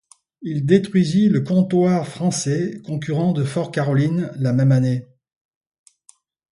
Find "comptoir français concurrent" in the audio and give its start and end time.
1.41-3.33